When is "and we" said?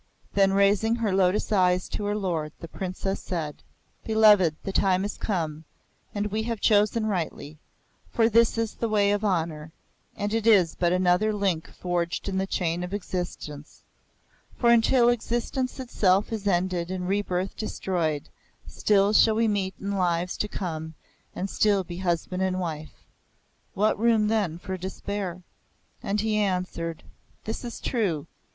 6.15-6.41